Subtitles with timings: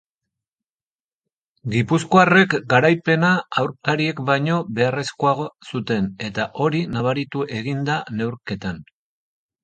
[1.73, 3.29] Gipuzkoarrek garaipena
[3.63, 8.81] aurkariek baino beharrezkoago zuten eta hori nabaritu egin da neurketan.